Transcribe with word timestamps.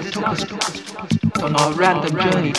took 0.00 0.26
us 0.28 0.50
on 1.42 1.54
our 1.54 1.72
random 1.74 2.18
journey. 2.18 2.54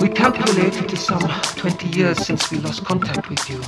We 0.00 0.08
calculated 0.08 0.84
it 0.84 0.92
is 0.92 1.00
some 1.00 1.20
20 1.20 1.88
years 1.96 2.18
since 2.26 2.50
we 2.50 2.58
lost 2.58 2.84
contact 2.84 3.30
with 3.30 3.48
you. 3.48 3.62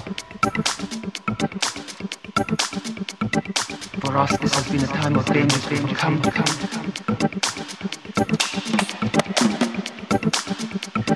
For 4.01 4.19
us, 4.19 4.37
this 4.39 4.55
has 4.55 4.69
been 4.69 4.85
a 4.85 4.87
time 4.87 5.17
of 5.17 5.25
danger, 5.25 5.59
danger, 5.71 5.95
come, 5.95 6.21
come. 6.21 6.45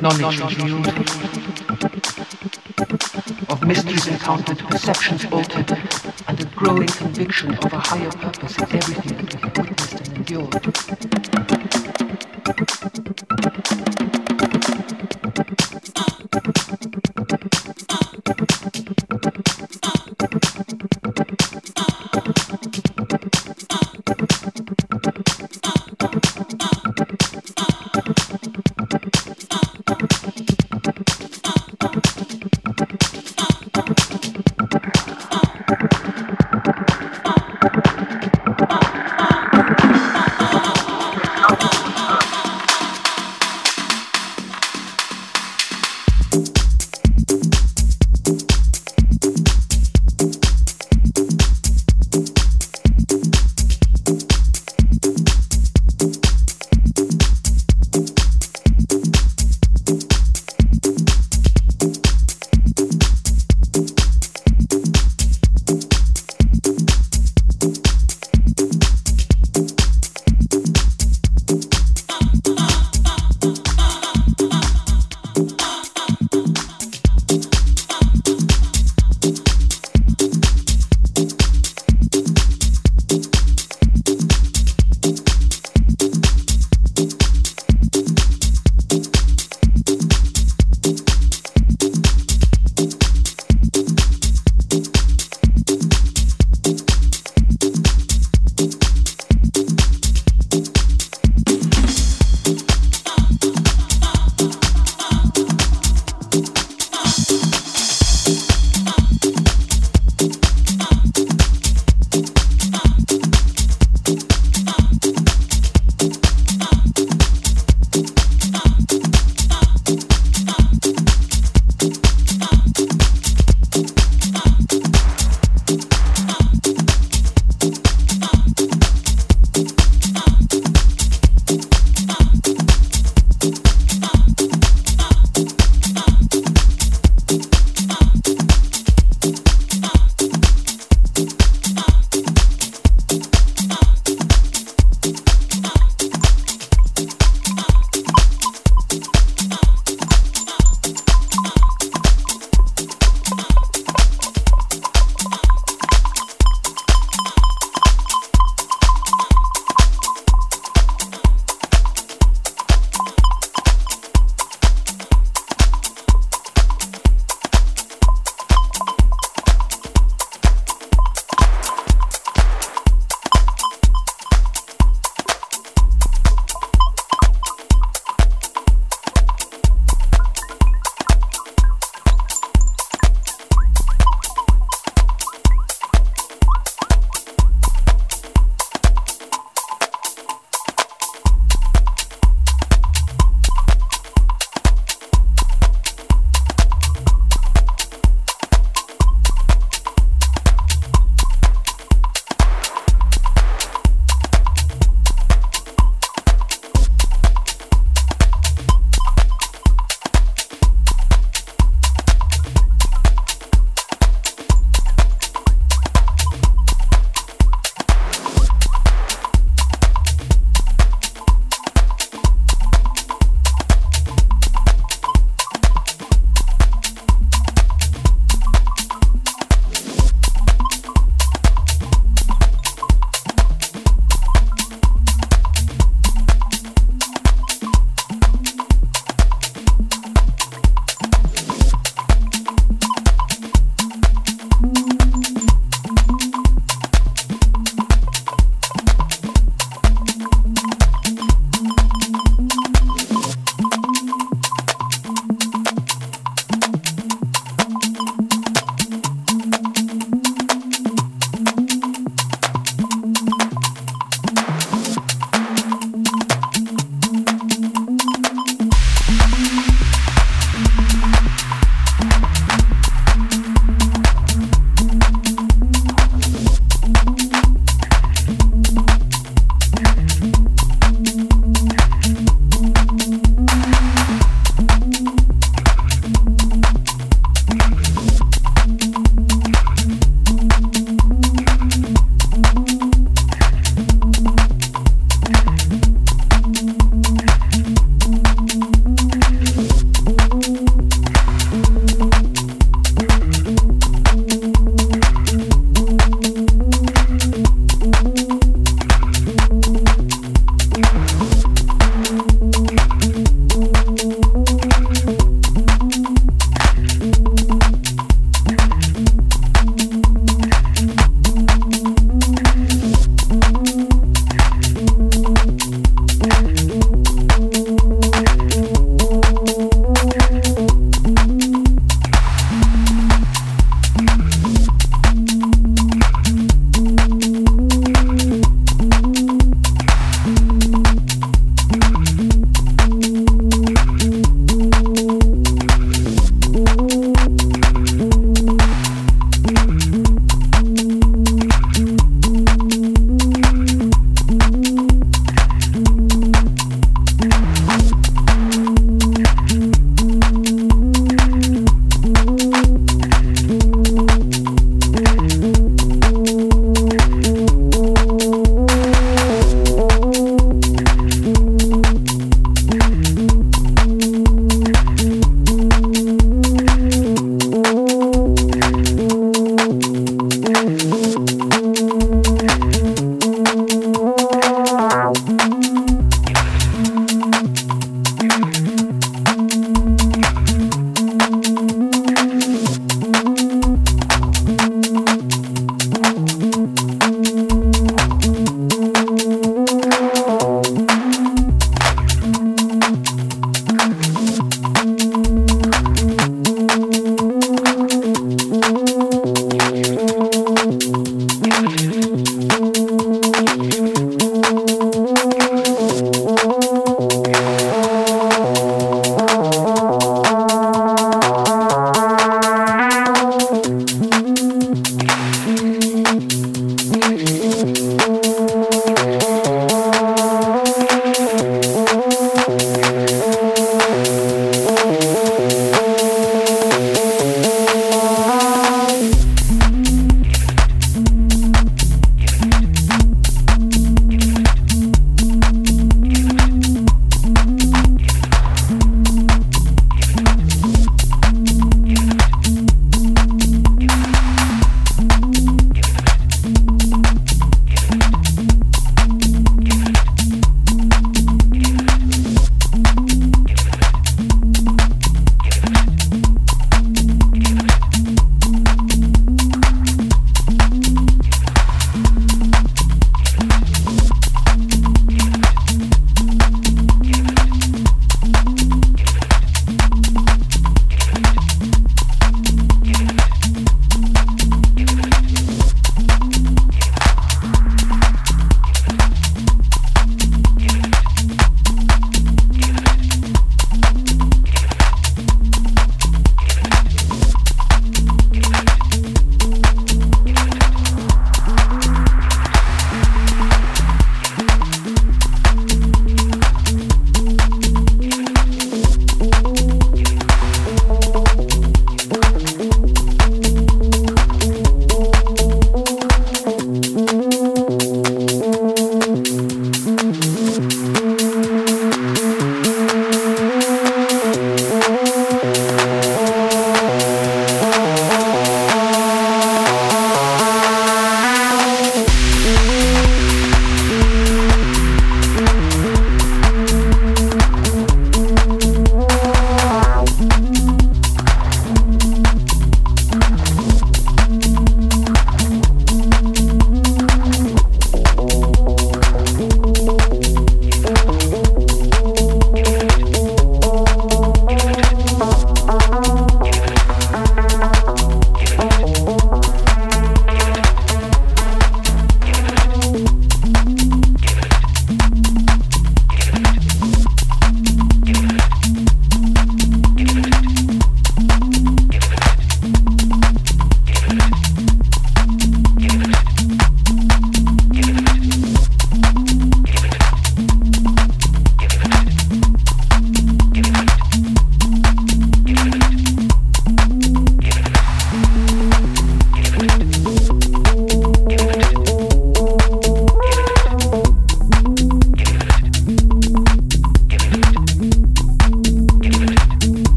Knowledge 0.00 0.40
revealed, 0.40 0.88
of 3.48 3.66
mysteries 3.66 4.06
encountered, 4.08 4.58
perceptions 4.58 5.24
altered, 5.26 6.11
growing 6.62 6.86
conviction 6.86 7.52
of 7.56 7.72
a 7.72 7.78
higher 7.80 8.10
purpose 8.12 8.56
in 8.56 8.76
everything 8.76 9.16
that 9.16 9.34
we 9.34 9.40
have 9.40 9.58
witnessed 9.58 10.08
and 10.08 10.16
endured. 10.16 11.11